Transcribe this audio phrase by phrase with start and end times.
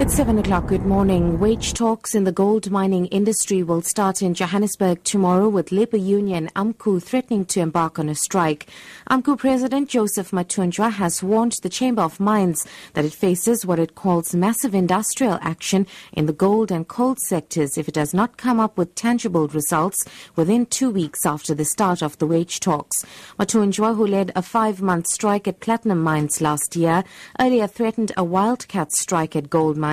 [0.00, 0.68] It's 7 o'clock.
[0.68, 1.40] Good morning.
[1.40, 6.48] Wage talks in the gold mining industry will start in Johannesburg tomorrow with labor union
[6.54, 8.68] AMCU threatening to embark on a strike.
[9.10, 13.96] AMCU President Joseph Mathunjwa has warned the Chamber of Mines that it faces what it
[13.96, 18.60] calls massive industrial action in the gold and coal sectors if it does not come
[18.60, 20.04] up with tangible results
[20.36, 23.04] within two weeks after the start of the wage talks.
[23.36, 27.02] Mathunjwa, who led a five-month strike at platinum mines last year,
[27.40, 29.87] earlier threatened a wildcat strike at gold mines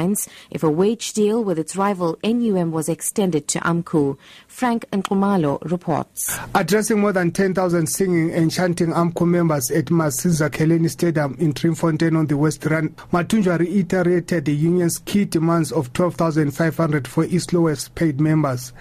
[0.52, 4.18] if a wage deal with its rival NUM was extended to AMCU.
[4.48, 6.38] Frank Nkumalo reports.
[6.54, 12.18] Addressing more than 10,000 singing and chanting AMCU members at Masiza Keleni Stadium in Driefontein
[12.18, 17.96] on the West Rand, Mathunjwa reiterated the union's key demands of 12,500 for its lowest
[17.96, 18.74] paid members.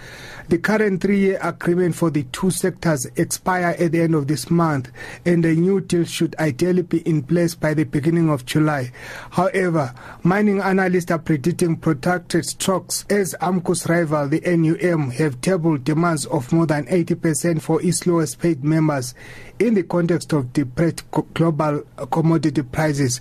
[0.48, 4.90] The current three-year agreement for the two sectors expire at the end of this month,
[5.24, 8.92] and a new deal should ideally be in place by the beginning of July.
[9.30, 16.26] However, mining analysts are predicting protracted strokes as AMCU's rival, the NUM, have tabled demands
[16.26, 19.14] of more than 80% for its lowest paid members
[19.58, 23.20] in the context of depressed global commodity prices.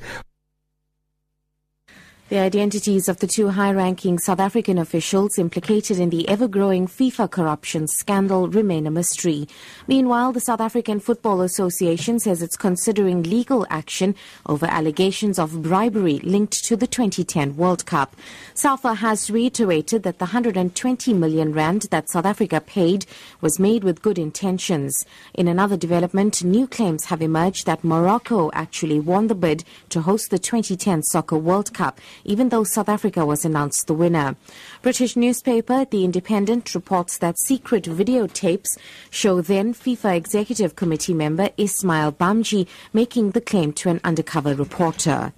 [2.30, 7.86] The identities of the two high-ranking South African officials implicated in the ever-growing FIFA corruption
[7.86, 9.46] scandal remain a mystery.
[9.88, 14.16] Meanwhile, the South African Football Association says it's considering legal action
[14.46, 18.16] over allegations of bribery linked to the 2010 World Cup.
[18.54, 23.06] SAFA has reiterated that the 120 million rand that South Africa paid
[23.42, 24.96] was made with good intentions.
[25.34, 30.32] In another development, new claims have emerged that Morocco actually won the bid to host
[30.32, 34.36] the 2010 Soccer World Cup even though South Africa was announced the winner.
[34.82, 38.78] British newspaper The Independent reports that secret videotapes
[39.10, 45.34] show then FIFA Executive Committee member Ismail Bhamjee making the claim to an undercover reporter.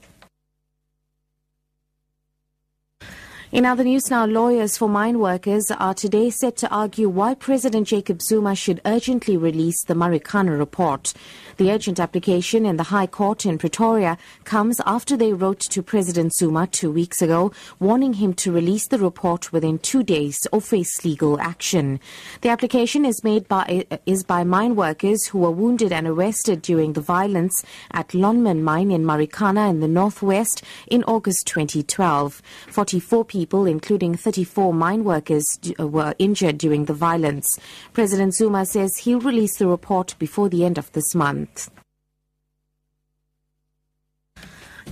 [3.55, 7.87] In other news now, lawyers for mine workers are today set to argue why President
[7.87, 11.13] Jacob Zuma should urgently release the Marikana report.
[11.55, 16.35] The urgent application in the High Court in Pretoria comes after they wrote to President
[16.35, 21.05] Zuma two weeks ago, warning him to release the report within two days or face
[21.05, 22.01] legal action.
[22.41, 26.91] The application is made by is by mine workers who were wounded and arrested during
[26.91, 32.41] the violence at Lonmin Mine in Marikana in the northwest in August 2012.
[32.69, 35.45] 44 people people, including 34 mine workers,
[35.79, 37.59] uh, were injured during the violence.
[37.93, 41.69] President Zuma says he'll release the report before the end of this month.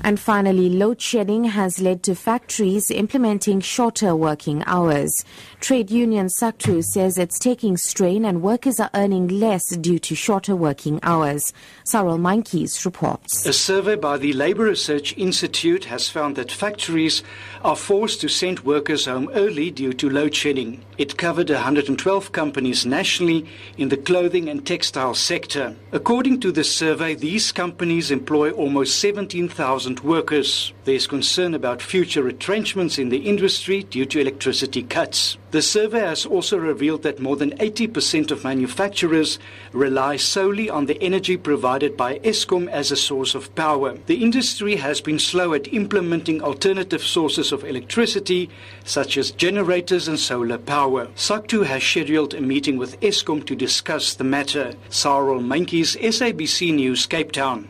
[0.06, 5.24] And finally, load shedding has led to factories implementing shorter working hours.
[5.62, 10.58] Trade union SACTWU says it's taking strain and workers are earning less due to shorter
[10.58, 11.54] working hours.
[11.86, 13.46] Cyril Mankis reports.
[13.46, 17.24] A survey by the Labour Research Institute has found that factories
[17.64, 20.84] are forced to send workers home early due to load shedding.
[20.98, 23.48] It covered 112 companies nationally
[23.78, 25.78] in the clothing and textile sector.
[25.94, 30.74] According to the survey, these companies employ almost 17,000 workers.
[30.86, 35.38] There's concern about future retrenchments in the industry due to electricity cuts.
[35.52, 39.38] The survey has also revealed that more than 80% of manufacturers
[39.72, 43.98] rely solely on the energy provided by Eskom as a source of power.
[44.08, 48.50] The industry has been slow at implementing alternative sources of electricity,
[48.84, 51.08] such as generators and solar power.
[51.16, 54.74] SACTWU has scheduled a meeting with Eskom to discuss the matter.
[54.90, 57.68] Cyril Mankis, SABC News, Cape Town.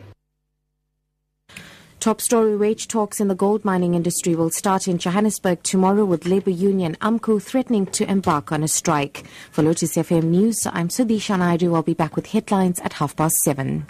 [2.04, 6.26] Top story wage talks in the gold mining industry will start in Johannesburg tomorrow with
[6.26, 9.24] labor union AMCU threatening to embark on a strike.
[9.52, 11.74] For Lotus FM News, I'm Sudisha Naidu.
[11.74, 13.86] I'll be back with headlines at half past seven.